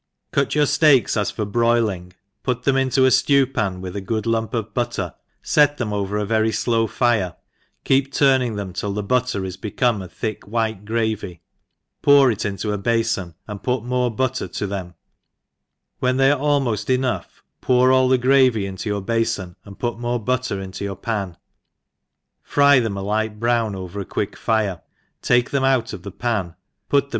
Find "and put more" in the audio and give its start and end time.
19.65-20.17